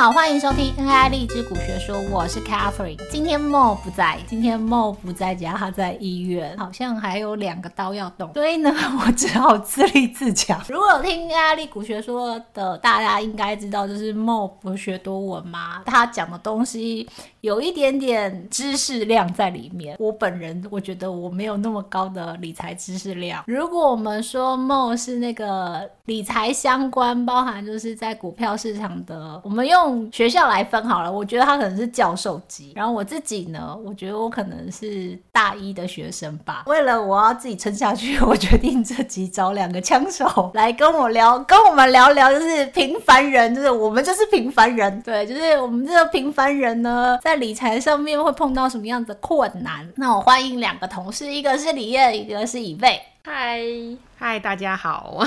[0.00, 2.96] 好，欢迎收听 NIA 荔枝股学说，我是 Catherine。
[3.10, 8.74] 今天 Mo 不在，今天 Mo 不在家，他在医院，好像还有两个刀要动，所以呢，
[9.04, 10.58] 我只好自立自强。
[10.70, 17.06] 如果有听 NIA 荔枝股学说的，大家应该知道，就是 Mo 博学多闻嘛，他讲的东西
[17.42, 19.96] 有一点点知识量在里面。
[19.98, 23.44] 我本人我觉得我没有那么高的理财知识量。
[23.46, 30.10] 如果我们说 Mo 是那个理财相关，包含就是在股票市场的，我们用。
[30.12, 36.64] 学校来分好了，我觉得他可能是教授级，然后我自己呢，我觉得我可能是大一的学生吧。
[36.66, 49.88] 为了我要自己撑下去， 我决定这集找两个枪手来跟我聊，跟我们聊聊，就是平凡人，就是我们就是平凡人，对，就是我们这个平凡人呢，在理财上面会碰到什么样的困难？
[49.94, 53.00] 那我欢迎两个同事，一个是李燕，一个是以贝。
[53.22, 53.60] 嗨
[54.22, 55.18] 嗨，大家好，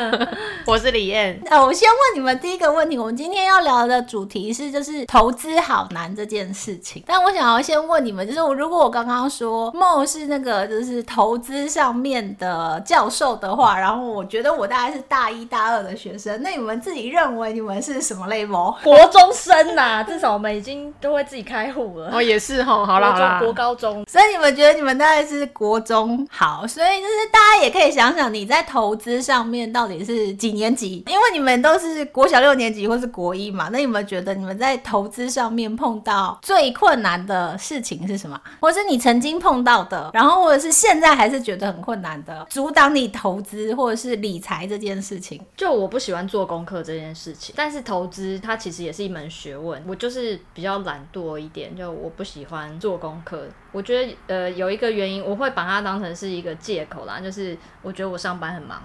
[0.64, 1.38] 我是李燕。
[1.50, 7.04] 呃，我先问你们第一个问题，我们今天要聊的主题是就是投资好难这件事情。
[7.06, 18.74] 但我想要先问你们，就是我如果我刚刚说 Mo 是那个就是投资上面的教授的话，然后我觉得我大概是大一大二的学生，那你们自己认为你们是什么 level？
[18.82, 22.10] 国中生呐、啊，至少我们已经都会自己开户了。
[22.14, 27.12] 哦，也是哈，好啦好啦，国高中，所以你们觉得你们大概是国中好，所以就是。
[27.32, 31.02] 大家也可以想想，你在投资上面到底是几年级？
[31.06, 38.40] 因为你们都是国小六年级或是国一嘛，那你们觉得你们在投资上面碰到最困难的事情是什么？
[38.60, 45.40] 或是你曾经碰到的，然后或者是现在还是觉得很困难的，阻挡你投资或者是理财这件事情？
[45.56, 49.82] 就我不喜欢做功课这件事情，但是投资它其实也是一门学问。
[49.86, 53.46] 我就是比较懒惰一点，就我不喜欢做功课。
[53.72, 58.82] 我觉得呃有一个原因，我会把它当成是一个借口啦，就是我觉得我上班很忙。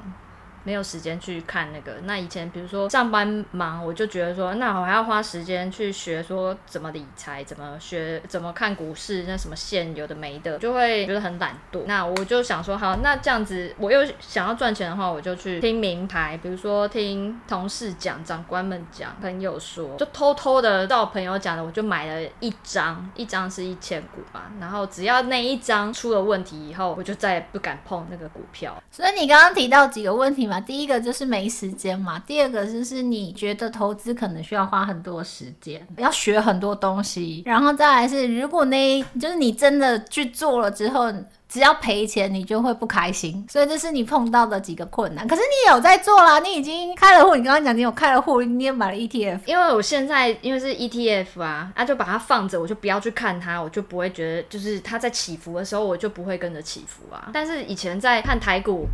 [0.68, 1.94] 没有时间去看那个。
[2.04, 11.84] 那以前比如说上班忙，我就觉得说，那我还要花时间去学说怎么理财，怎么学，怎么看股市，那什么线有的没的，就会觉得很懒惰。
[11.86, 24.52] 那我就想说，好，那这样子我又想要赚钱的话，我就去听名牌，比如说听同事讲、长官们讲、朋友说，就偷偷的照朋友讲的，我就买了一张，一张是一千股吧。
[24.60, 28.76] 然后只要那一张出了问题以后，我就再也不敢碰那个股票。
[28.92, 30.57] 所以你刚刚提到几个问题嘛？
[30.60, 41.14] 第一个就是没时间嘛，第二个就是你觉得投资可能需要花很多时间，要学很多东西，然后再来是如果那就是你真的去做了之后。
[41.50, 45.28] 只要赔钱，你就会不开心，所以这是你碰到的几个困难。
[45.28, 47.36] 可是你有在做啦，你已经开了户。
[47.36, 49.40] 你刚刚讲你有开了户，你也买了 ETF。
[49.46, 57.30] 因为我现在因为是 ETF 啊，啊就把它放着，我就不要去看它，我就不会觉得就是它在起伏的时候，我就不会跟着起伏啊。
[57.34, 58.86] 但是以前在看台股，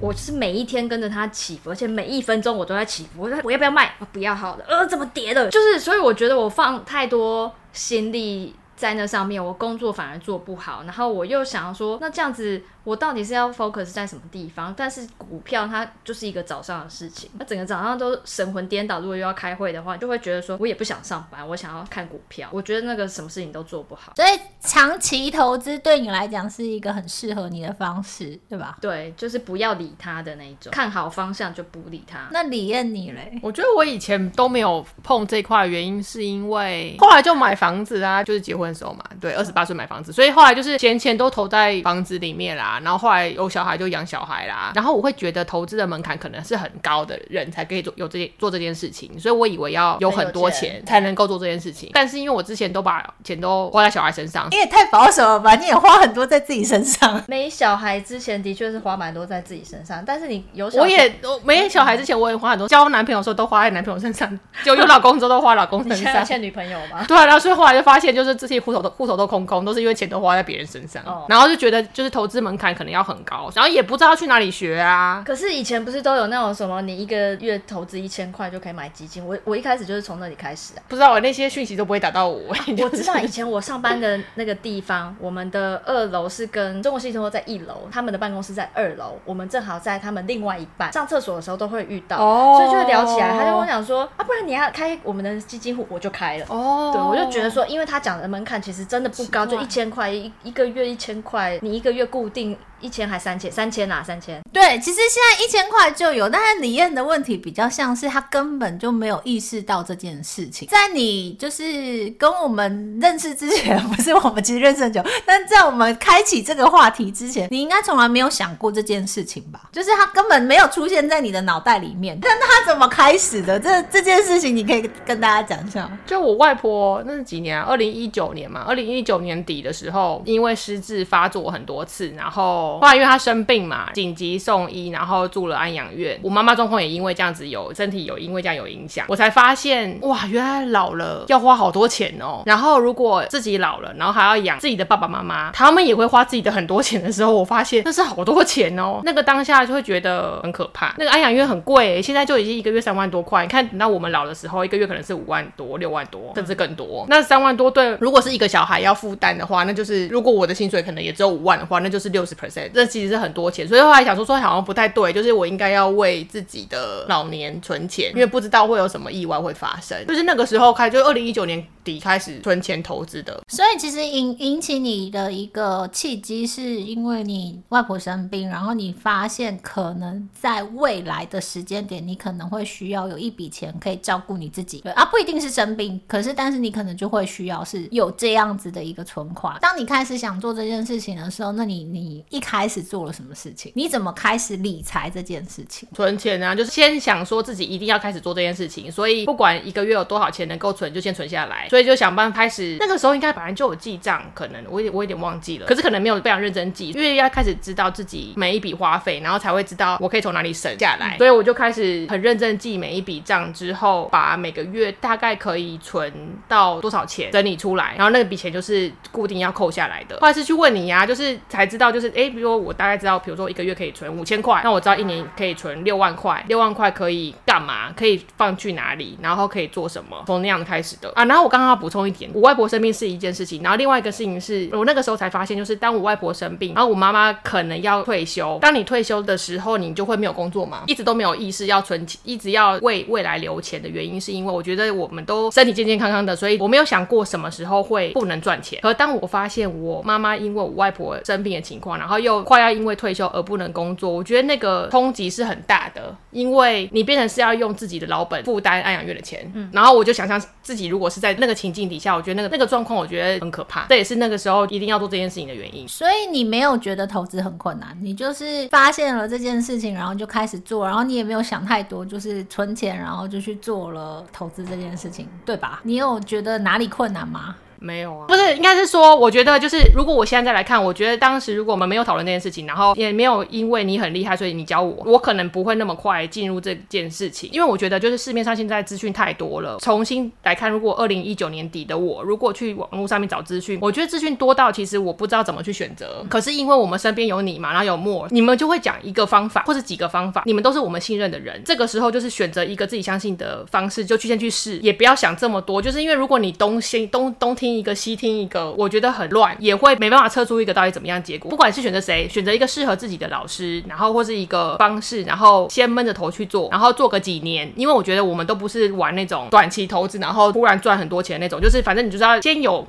[0.00, 3.22] 我是每一天跟着它起伏，而且每一分钟我都在起伏。
[3.22, 3.92] 我说我要不要卖？
[4.12, 5.50] 不要好了，呃，怎么跌的？
[5.50, 10.84] 就是所以我觉得我放太多心力在那上面，我工作反而做不好。
[10.84, 12.62] 然后我又想要说，那这样子。
[12.88, 14.72] 我到底是要 focus 在什么地方？
[14.74, 19.00] 但是股票它就是一个早上的事情，那整个早上都神魂颠倒。
[19.00, 22.48] 如果又要开会的话，就会觉得说我也不想上班，我想要看股票。
[22.50, 24.14] 我觉得那个什么事情都做不好。
[24.16, 24.28] 所以
[24.60, 28.78] 长期投资对你来讲是一个很适合你的方式，对吧？
[28.80, 32.28] 对，就是不要理他的那一种，看好方向就不理他。
[32.30, 33.38] 那李艳你嘞？
[33.42, 42.77] 我觉得我以前都没有碰这块，原因是因为后来就买房子啊，就是结婚的时候嘛，对，二十八岁买房子，所以后来就是闲钱都投在房子里面啦。
[42.82, 51.90] 然后后来有小孩就养小孩啦，然后我会觉得投资的门槛可能是很高的人才可以做有这做这件事情，所以我以为要有很多钱才能够做这件事情。
[51.94, 55.54] 但是因为我之前都把钱都花在小孩身上，你也太保守了吧？
[55.54, 57.22] 你也花很多在自己身上。
[57.28, 66.24] 没小孩之前的确是花蛮多在自己身上，但是你有小孩，我也我没小孩之前我也花很多，交男朋友的时候都花在男朋友身上， 就有老公之后都花老公身上。
[66.24, 67.04] 欠女朋友吗？
[67.08, 75.22] 对啊，然后所以后来就发现就是这些户头都户头都空空，都是因为钱都花在别人身上，哦，然后就觉得就是投资门槛可能要很高，然后也不知道去哪里学啊。
[75.24, 79.24] 可是以前不是都有那种什么，你一个月投资一千块就可以买基金？
[79.24, 80.82] 我我一开始就是从那里开始啊。
[80.88, 82.54] 不知道我那些讯息都不会打到我。
[82.82, 90.92] 我知道以前我上班的那个地方，我们的二楼是跟中国信托在一楼，他们的办公室在二楼，我们正好在他们另外一半。
[90.92, 93.30] 上厕所的时候都会遇到，哦，所以就会聊起来。
[93.30, 96.46] 他就跟我讲说啊，不然你要开我们的基金户，我就开了。
[96.48, 103.50] 哦，对，我就觉得说，因为他讲的门槛其实真的不高，就一千块一一个月一千块，你一个月固定 being 一千还三千？
[103.50, 104.40] 三千啊，三千。
[104.52, 110.68] 对，其实现在一千块就有，但是李燕的问题比较像是他根本就没有意识到这件事情。
[110.68, 119.68] 在你就是跟我们认识之前，不是我们其实认识很久，但在我们开启这个话题之前，你应该从来没有想过这件事情吧？
[119.72, 122.18] 就是他根本没有出现在你的脑袋里面。
[122.20, 123.58] 但他怎么开始的？
[123.58, 125.90] 这这件事情你可以跟大家讲一下。
[126.06, 127.66] 就我外婆那是几年啊？
[127.68, 136.18] 二零一九年嘛，二零一九年底的时候，因为失智发作很多次，然后后来因为他生病嘛，紧急送医，然后住了安养院。
[136.22, 142.42] 我妈妈状况也因为这样子有身体有因为这样有影响，我才发现哇，原来老了要花好多钱哦。
[142.44, 149.00] 然后如果自己老了，然后还要养自己的爸爸妈妈，他们也会花自己的很多钱的时候，我发现那是好多钱哦。
[149.04, 150.94] 那个当下就会觉得很可怕。
[150.98, 153.42] 那个安养院很贵，现在就已经一个月三万多块。
[153.42, 157.06] 你看等到我们老的时候，一个月可能是五万多、六万多，甚至更多。
[157.08, 163.68] 那三万多对，如果是一个小孩要负担的话，那就是如果我的薪水可能也只有五万的话，那就是六十 percent，这其实是很多钱。
[163.68, 169.98] 所以后来想说说好像不太对，就是我应该要为自己的老年存钱，因为不知道会有什么意外会发生。
[170.06, 173.42] 就是那个时候开，就二零一九年底开始存钱投资的。
[173.48, 184.80] 所以其实引引起你的一个契机，是因为你外婆生病，然后你发现可能在未来的时间点，你可能会需要有一笔钱可以照顾你自己。
[184.80, 189.56] 对啊，不一定是生病，可是但是你可能就会需要是有这样子的一个存款。
[189.60, 193.72] 当你开始想做这件事情的时候，那你你一开始做了什么事情？
[193.74, 195.88] 你怎么开始理财这件事情？
[195.94, 201.68] 存钱啊，就是先想说自己一定要开始做这件事情，所以不管一个月有多少钱能够存，就先存下来。
[201.68, 202.76] 所以就想办法开始。
[202.80, 211.16] 那个时候应该本来就有记账，可能我有我有点忘记了，可是可能没有非常认真记，因为要开始知道自己每一笔花费，然后才会知道我可以从哪里省下来。
[211.16, 216.12] 嗯、所以我就开始很认真记每一笔账，之后把每个月大概可以存
[216.46, 220.18] 到多少钱整理出来，然后那个笔钱就是固定要扣下来的。
[220.20, 227.92] 后来是去问你呀、啊，就是才知道，就是哎，比如说我大概知道，比如说我一个月可以存五千块，那我知道一年可以存六万块，六万块可以干嘛？
[227.96, 229.18] 可以放去哪里？
[229.22, 230.22] 然后可以做什么？
[230.26, 231.24] 从那样开始的啊。
[231.24, 238.58] 然后我刚刚要补充一点，我外婆生病是一件事情，然后另外一个事情是我那个时候才发现，就是当我外婆生病，然后我妈妈可能要退休。
[238.60, 248.80] 当你退休的时候，你就会没有工作嘛，一直都没有意识要存钱，一直要为未来留钱的原因，是因为我觉得我们都身体健健康康的，所以我没有想过什么时候会不能赚钱。
[248.82, 259.50] 可当我发现我妈妈因为我外婆生病的情况，然后又快要因为退休而不能工作，我觉得那个冲击是很大的，因为你变成是要用自己的老本负担安养院的钱。
[259.54, 263.86] 嗯，然后我就想象自己如果是在那个情境底下，我觉得那个那个状况，我觉得很可怕。
[263.88, 265.88] 这也是那个时候一定要做这件事情的原因。
[265.88, 275.80] 所以你没有觉得投资很困难，你就是发现了这件事情，然后就开始做，然后你也没有想太多，就是存钱，然后就去做了投资这件事情，对吧？
[275.82, 277.56] 你有觉得哪里困难吗？
[277.80, 289.78] 没有啊，不是，应该是说，我觉得就是，如果我现在再来看，我觉得当时如果我们没有讨论这件事情，然后也没有因为你很厉害，所以你教我，我可能不会那么快进入这件事情，因为我觉得就是市面上现在资讯太多了。
[289.80, 296.24] 重新来看，如果二零一九年底的我，如果去网络上面找资讯，我觉得资讯多到其实我不知道怎么去选择。
[296.28, 308.48] 可是因为我们身边有你嘛，然后有 More，你们就会讲一个方法或者几个方法，你们都是我们信任的人，这个时候就是选择一个自己相信的方式，就去先去试，也不要想这么多，就是因为如果你东西东东听听一个西听一个。
[308.48, 311.50] 个我觉得很乱，也会没办法测出一个到底怎么样结果。
[311.50, 317.70] 不管是选择谁，选择一个适合自己的老师，然后或是一个方式，然后先闷着头去做，然后做个几年。
[317.76, 322.86] 因为我觉得我们都不是玩那种短期投资，然后突然赚很多钱那种，就是反正你就是要先有。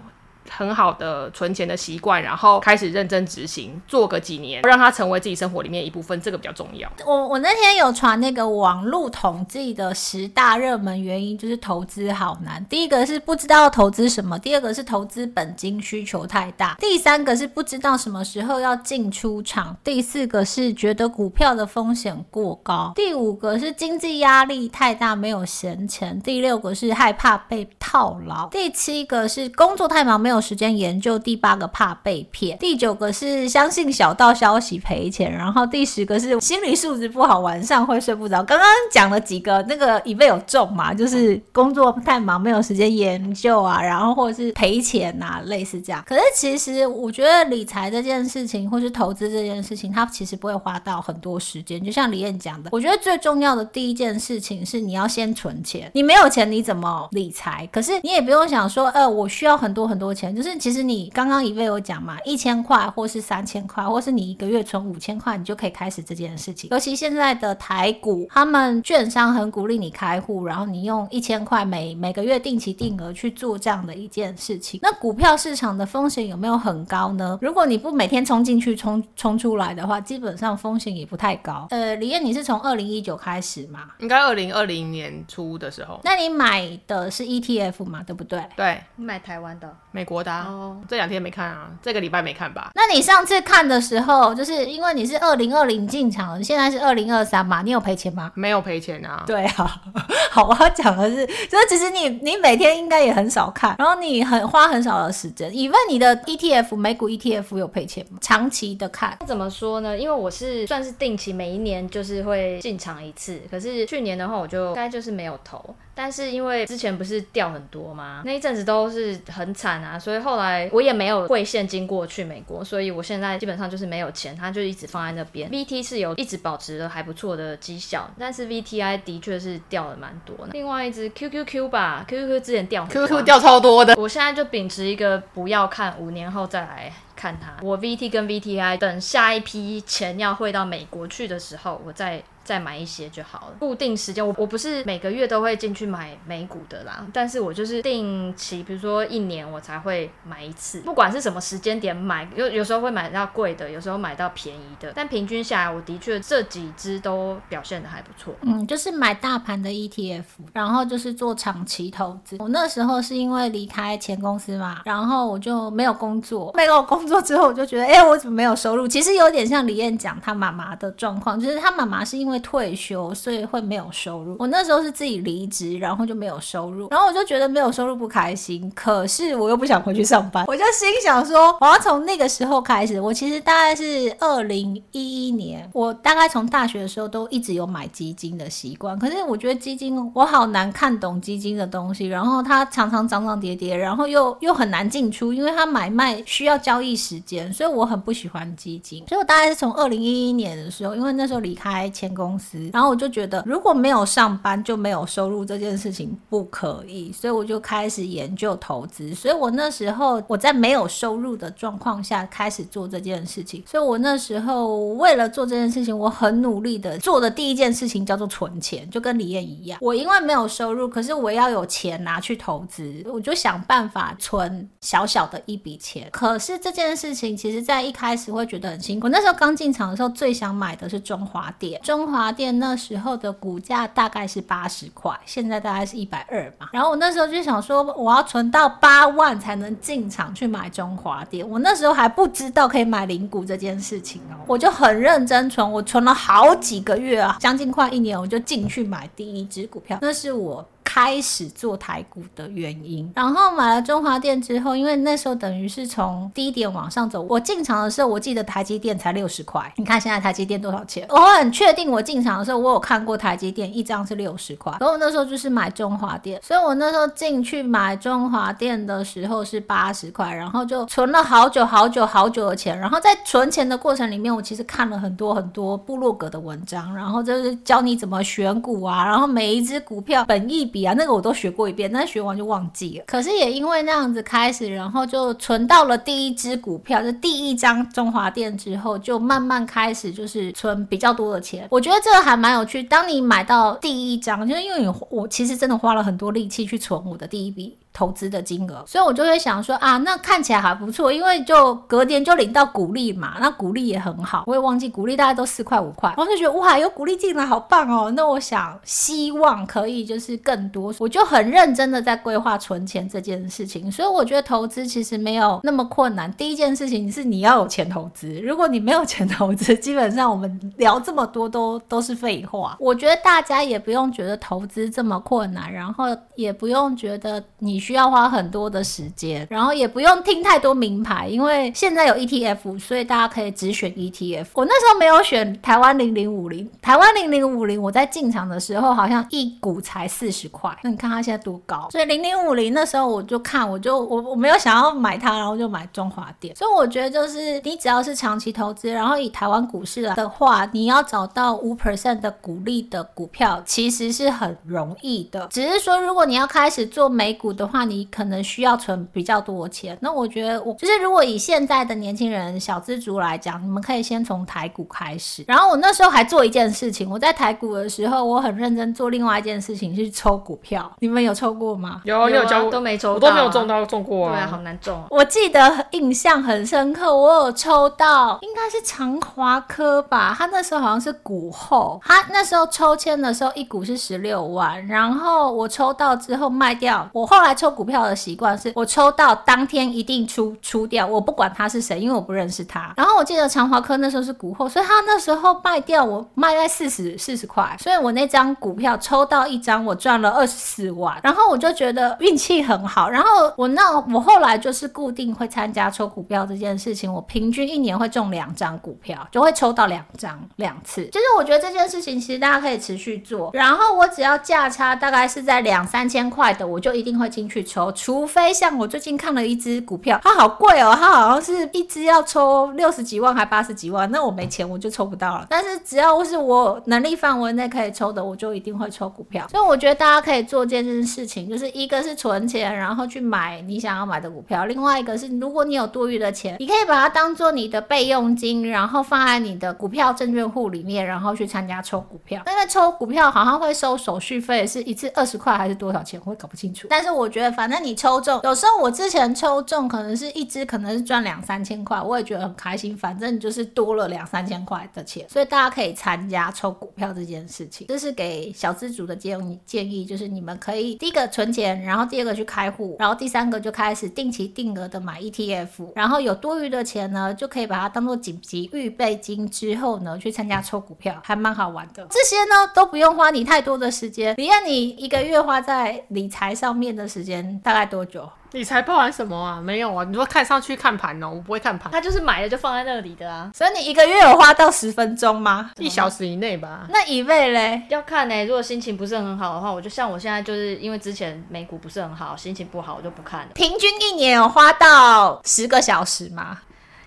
[0.50, 6.92] 很好的存钱的习惯，然后开始认真执行，做个几年，让它成为自己生活里面一部分，这个比较重要。
[7.06, 12.66] 我我那天有传那个网络统计的十大热门原因，就是投资好难。
[12.66, 30.39] 第一个是不知道投资什么，第二个是投资本金需求太大，第三个是不知道什么时候要进出场，第四个是觉得股票的风险过高，第五个是经济压力太大没有闲钱，第六个是害怕被套牢，第七个是工作太忙没有。
[30.40, 38.44] 时间研究，第八个怕被骗，第九个是相信小道消息赔钱，然后第十个是心理素质不好，晚上会睡不着。
[38.44, 46.04] 刚刚讲了几个，那个以备有重嘛，就是工作太忙没有时间研究啊，然后或者是赔钱啊，类似这样。
[46.08, 51.84] 可是其实我觉得理财这件事情，或是投资这件事情，它其实不会花到很多时间。
[51.84, 55.90] 就像李燕讲的，我觉得最重要的第一件事情是你要先存钱。
[55.94, 57.68] 你没有钱你怎么理财？
[57.72, 60.36] 可是你也不用想说，呃，我需要很多很多钱。
[60.36, 66.70] 就是其实你刚刚一位有讲嘛，一千块或是三千块，或是你一个月存五千块，你就可以开始这件事情。
[66.72, 74.80] 尤其现在的台股，他们券商很鼓励你开户，然后你用一千块每每个月定期定额去做这样的一件事情。
[74.84, 77.38] 那股票市场的风险有没有很高呢？
[77.42, 81.68] 如果你不每天冲进去冲冲出来的话，基本上风险也不太高。
[81.70, 83.92] 呃，李燕，你是从二零一九开始嘛？
[84.00, 86.00] 应该二零二零年初的时候。
[86.04, 88.04] 那你买的是 ETF 嘛？
[88.04, 88.44] 对不对？
[88.56, 90.48] 对，你买台湾的、美国的、啊。
[90.50, 92.72] 哦，这两天没看啊，这个礼拜没看吧？
[92.74, 97.62] 那你上次看的时候，就是因为你是二零二零进场的，现在是二零二三嘛？
[97.62, 98.32] 你有赔钱吗？
[98.34, 99.24] 没有赔钱啊。
[99.28, 99.82] 对啊，
[100.32, 105.56] 好，我要讲的是，就是其实你你每天应该也很少看，然后你很花很少的时间。
[105.56, 108.18] 以问你的 ETF 美股 ETF 有赔钱吗？
[108.22, 109.98] 长期的看，怎么说呢？
[109.98, 115.76] 因为我是算是定期每一年就是会进场一次，可是去年的话我就该就是没有投。
[116.02, 118.22] 但是因为之前不是掉很多吗？
[118.24, 125.50] 那一阵子都是很惨啊，所以后来我也没有汇现金过去美国，所以我现在基本上就是没有钱，它就一直放在那边。
[125.50, 130.54] VT 是有一直保持了还不错的绩效，但是 VTI 的确是掉了蛮多的。
[130.54, 133.96] 另外一只 QQQ 吧，QQQ 之前掉，QQQ 掉超多的。
[133.98, 137.62] 我现在就秉持一个不要看，五年后再来看它。
[137.62, 142.24] 我 VT 跟 VTI 等下一批钱要汇到美国去的时候，我再。
[142.50, 143.58] 再买一些就好了。
[143.60, 150.80] 固定时间，我我不是每个月都会进去买美股的啦，但是我就是定期，比如说一年我才会买一次。
[150.80, 154.92] 不管是什么时间点买，有有时候会买到贵的，有时候买到便宜的。
[154.96, 158.34] 但平均下来，我的确这几只都表现的还不错。
[158.42, 162.38] 嗯，就是买大盘的 ETF，然后就是做长期投资。
[162.40, 166.52] 我那时候是因为离开前公司嘛，然后我就没有工作。
[166.56, 168.88] 没有工作之后，我就觉得，哎、我怎么没有收入？
[168.88, 172.39] 其实有点像李燕讲她妈妈的状况，就是她妈妈是因为。
[172.40, 174.36] 退休，所以会没有收入。
[174.40, 178.72] 我那时候是自己离职，然后就没有收入，然后我就觉得没有收入不开心。
[178.76, 183.00] 可是我又不想回去上班，我就心想说，我要从那个时候开始。
[183.00, 188.98] 我其实大概是二零一一年，我大概从大学的时候都一直有买基金的习惯。
[189.00, 199.06] 可是我觉得基金我好难看懂基金的东西，然后它常常涨涨跌跌，然后又又很难进出，因为它买卖需要交易时间，所以我很不喜欢基金。
[199.08, 209.16] 所以我大概是从二零一一年的时候，因为那时候离开前公公司，然后我就觉得如果没有上班就没有收入这件事情不可以，所以我就开始研究投资。
[209.16, 213.64] 所以我那时候我在没有收入的状况下开始做这件事情。
[213.66, 219.80] 所以我那时候为了做这件事情，我很努力的做的第一件事情叫做存钱，就跟李燕一样。
[219.82, 226.08] 我因为没有收入，可是我要有钱拿去投资，我就想办法存小小的一笔钱。
[226.12, 229.10] 可是这件事情其实在一开始会觉得很辛苦。
[229.10, 232.58] 那时候刚进场的时候，最想买的是中华电，中华店。
[232.60, 236.68] 那时候的股价大概是八十块，现在大概是一百二嘛。
[236.74, 241.48] 然后我那时候就想说，我要存到八万才能进场去买中华店。
[241.48, 250.68] 我那时候还不知道可以买零股这件事情哦，我就很认真存，我存了好几个月啊，将近快一年，我就进去买第一支股票，那是我。
[250.92, 257.22] 开始做台股的原因，然后买了中华电之后，因为那时候等于是从低点往上走。
[257.30, 259.72] 我进场的时候，我记得台积电才六十块。
[259.78, 261.06] 你看现在台积电多少钱？
[261.10, 264.76] 我很确定，我进场的时候，我有看过台积电一张是六十块。
[264.80, 272.76] 然后我那时候就是买中华电，所以我那时候进去买中华电的时候是八十块，然后就存了好久好久好久的钱。
[272.76, 280.80] 然后在存钱的过程里面，我其实看了很多很多部落格的文章，然后就是教你怎么选股啊，然后每一只股票本益比。
[280.94, 283.06] 那个我都学过一遍，但是学完就忘记了。
[283.08, 291.68] 可是也因为那样子开始，然后就存到了第一支股票，就第一张中华店之后，就慢慢开始就是存比较多的钱。
[291.70, 292.82] 我觉得这个还蛮有趣。
[292.84, 297.78] 当你买到第一张，就是因为你我其实真的花了很多力气去存我的第一笔。
[298.00, 308.10] 投资的金额，所以我就会想说啊，那看起来还不错，因为就隔年就领到股利嘛，那股利也很好，我也忘记股利大概都四块五块，然后就觉得哇，有股利进来好棒哦。
[308.16, 313.92] 那我想希望可以就是更多，我就很认真的在规划存钱这件事情。
[313.92, 316.32] 所以我觉得投资其实没有那么困难。
[316.36, 322.78] 第一件事情是你要有钱投资，如果你没有钱投资，基本上我们聊这么多都都是废话。
[322.80, 327.89] 我觉得大家也不用觉得投资这么困难，然后也不用觉得你。
[327.90, 334.46] 需要花很多的时间，然后也不用听太多名牌，因为现在有 ETF，所以大家可以只选 ETF。
[334.54, 341.88] 我那时候没有选台湾零零五零，台湾零零五零，我在进场的时候好像一股才四十块，那你看它现在多高？
[341.90, 346.56] 所以零零五零那时候我就看，我就我我没有想要买它，然后就买中华电。
[346.56, 355.48] 所以我觉得就是你只要是长期投资，然后以台湾股市来的话，你要找到五 percent 的股利的股票，其实是很容易的。
[355.50, 357.69] 只是说如果你要开始做美股的。
[357.70, 359.98] 话，你可能需要存比较多钱。
[360.02, 365.44] 那我觉得我就是如果以现在的年轻人小资族来讲，你们可以先从台股开始。
[365.48, 370.92] 然后我那时候还做一件事情，我在台股的时候，我很认真做另外一件事情，去抽股票。
[371.00, 372.02] 你们有抽过吗？
[372.06, 372.72] 有，你有教过？
[372.72, 374.34] 都没抽，我都没有中到中过啊。
[374.34, 375.02] 对啊，好难中。
[375.10, 380.36] 我记得印象很深刻，我有抽到，应该是长华科吧。
[380.38, 387.08] 他那时候好像是股后，他那时候抽签的时候一股是十六万，然后我抽到之后卖掉。
[387.14, 392.94] 我后来抽股票的习惯是我抽到当天一定出出掉，我不管他是谁，因为我不认识他。
[392.96, 403.10] 然后我记得长华科那时候是股后，所以他那时候卖掉我卖在四十四十块，所以我那张股票抽到一张我赚了二十四万，然后我就觉得运气很好。
[403.10, 411.06] 然后我那我后来就是固定会参加抽股票这件事情，我平均一年会中两张股票，就会抽到两张两次。
[411.08, 425.48] 就是我觉得这件事情其实大家可以持续做，然后我只要价差大概是在两三千块的，我就一定会进去抽，除非像我最近看了一只股票，它好贵哦，它好像是一只要抽六十几万还八十几万，那我没钱我就抽不到了。
[425.50, 429.48] 但是只要是我能力范围内可以抽的，我就一定会抽股票。
[429.50, 442.42] 所以我觉得大家可以做这件事情，就是一个是存钱，然后去买你想要买的股票；另外一个是如果你有多余的钱，你可以把它当做你的备用金，然后放在你的股票证券户里面，然后去参加抽股票。
[442.48, 446.20] 因为抽股票好像会收手续费，是一次二十块还是多少钱？
[446.26, 446.88] 我也搞不清楚。
[446.90, 452.98] 但是我觉得，反正你抽中，有时候我之前抽中可能是一支，可能是赚两三千块，我也觉得很开心。
[452.98, 457.86] 反正就是多了两三千块的钱，所以大家可以参加抽股票这件事情。
[457.88, 472.08] 这是给小资族的建议，建议就是你们可以第一个存钱，然后第二个去开户，然后第三个就开始定期定额的买 ETF，然后有多余的钱呢，就可以把它当做紧急预备金，之后呢去参加抽股票，还蛮好玩的。
[472.10, 477.29] 这些呢都不用花你太多的时间，你看，你一个月花在理财上面的时间
[477.64, 478.30] 大概多久？
[478.52, 479.62] 你才报完什么啊？
[479.62, 480.04] 没有啊！
[480.06, 481.92] 你说看上去看盘哦，我不会看盘。
[481.92, 483.52] 他就是买了就放在那里的啊。
[483.54, 485.70] 所以你一个月有花到十分钟吗？
[485.78, 486.88] 一小时以内吧。
[486.90, 487.84] 那以位嘞？
[487.90, 488.46] 要看呢、欸。
[488.46, 493.50] 如果心情不是很好的话，我就像我现在就是因为之前美股不是很好，心情不好，我就不看了。
[493.54, 496.58] 平均一年有花到十个小时吗？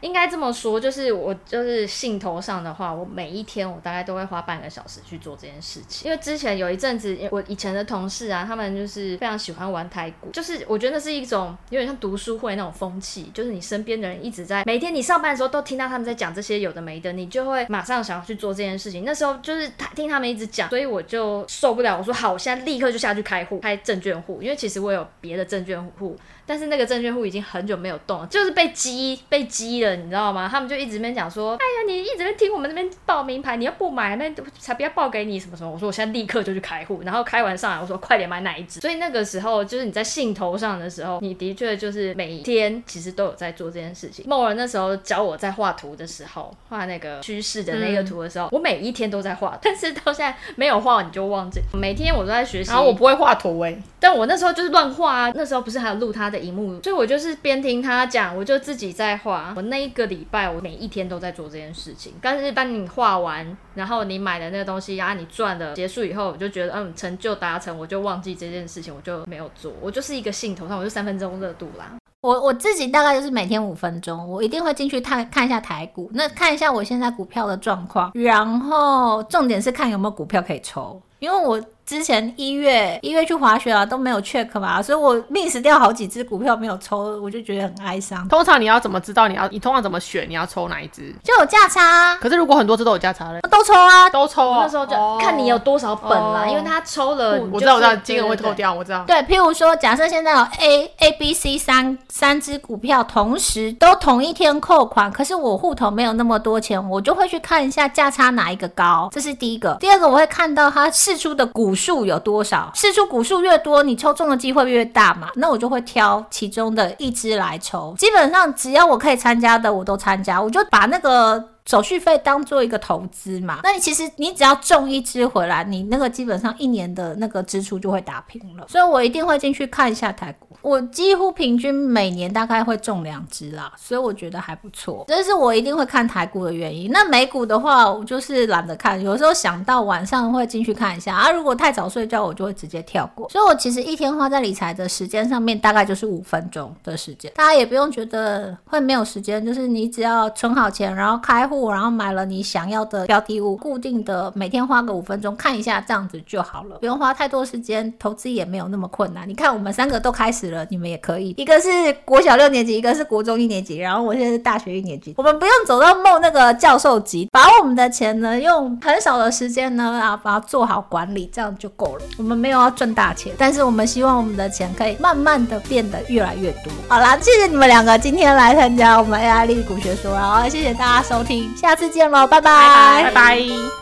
[0.02, 6.04] 应该这么说，就是我就是兴头上的话，我每一天我大概都会花半个小时去做这件事情。
[6.04, 19.04] 因为之前有一阵子，我以前的同事啊，他们就是非常喜欢玩台股，就是我觉得那是一种有点像读书会那种风气，就是你身边的人一直在每天你上班的时候都听到他们在讲这些有的没的，你就会马上想要去做这件事情。
[19.04, 26.18] 那时候就是他听他们一直讲，所以我就受不了，我说好，我现在立刻就下去开户开证券户，因为其实我有别的证券户。
[26.44, 30.48] 但是那个证券户已经很久没有动了，就是被激被激了，你知道吗？
[30.50, 35.70] 他们就一直在讲说，哎呀，你一直在听我们那边报名牌，你要不买，那才不要报给你什么什么。
[35.70, 38.80] 我说我现在立刻就去开户，然后开完上来，我说快点买哪一只。
[38.80, 44.24] 所以那个时候就是你在兴头上的时候，你的确就是每天其实都有在做这件事情。
[44.28, 51.60] 某人那时候教我在画图的时候，画那个趋势的那个图的时候，嗯、我每一天都在画，但是到现在没有画，你就忘记。
[51.72, 55.32] 每天我都在学习，然后我不会画图哎、欸，但我那时候就是乱画啊。
[55.34, 59.52] 那时候不是还有录他的荧幕，所以我就是边听他讲，我就自己在画。
[59.56, 62.14] 我那一个礼拜，我每一天都在做这件事情。
[62.22, 69.72] 但是当你画完，然后你买的那个东西，然后你赚了结束以后，我就觉得嗯，成就达成，我就忘记这件事情，我就没有做。
[69.80, 71.96] 我就是一个兴头上，我就三分钟热度啦。
[72.20, 81.60] 我我自己大概就是每天五分钟，我一定会进去看看一下台股，那看一下我现在股票的状况，然后重点是看有没有股票可以抽，因为我。
[81.92, 88.26] 之前一月一月去滑雪啊，都没有 check 嘛，所以我 miss 掉好几只股票没有抽，我就觉得很哀伤。
[88.28, 91.14] 通常你要怎么知道你要你通常怎么选你要抽哪一只？
[91.22, 91.82] 就有价差。
[91.82, 94.60] 啊可是如果很多只都有价差嘞，都抽啊，都抽啊。
[94.62, 99.04] 那时候就看你有多少本啦，哦、因为他抽了，我知道我知道金额会扣掉，我知道。
[99.06, 109.76] 对，譬如说，假设现在有 A A B C 三三只股票同时都同一天扣款，可是我户头没有那么多钱，我就会去看一下价差哪一个高，这是第一个。
[109.80, 112.70] 第二个我会看到它试出的股数有多少。
[112.74, 115.28] 试出股数越多，你抽中的机会越大嘛。
[115.34, 117.94] 那我就会挑其中的一支来抽。
[117.98, 120.40] 基本上只要我可以参加的，我都参加。
[120.40, 123.58] 我就把那个手续费当做一个投资嘛。
[123.64, 128.66] 那你其实你只要中一支回来，你那个基本上一年的那个支出就会打平了。
[128.68, 130.51] 所以我一定会进去看一下台股。
[130.62, 135.04] 我几乎平均每年大概会中两支啦，所以我觉得还不错。
[135.06, 136.90] 这是我一定会看台股的原因。
[136.90, 141.30] 那美股的话，我就是懒得看，有时候想到晚上会进去看一下啊。
[141.30, 143.28] 如果太早睡觉，我就会直接跳过。
[143.28, 147.30] 所以我其实一天花在理财的时间上面，大概就是五分钟的时间。
[147.36, 151.52] 大家也不用觉得会没有时间，就是你只要存好钱，然后开户。
[151.52, 159.28] 户，然后买了你想要的标的物，固定的每天花个五分钟看一下，这样子就好了，不用花太多时间，投资也没有那么困难。
[159.28, 161.34] 你看我们三个都开始了，你们也可以。
[161.36, 161.68] 一个是
[162.04, 165.12] 国小六年级，一个是国中一年级，然后我现在是大学一年级。
[165.16, 172.02] 我们不用走到梦那个教授级，把我们的钱呢用很少的时间呢，啊把它做好管理，这样就够了。
[172.18, 176.72] 我们没有要赚大钱，但是我们希望我们的钱可以慢慢的变得越来越多。
[176.88, 183.81] 好啦，谢谢你们两个今天来参加我们 AI 力股学说，然后谢谢大家收听，下次见喽，拜拜，拜拜。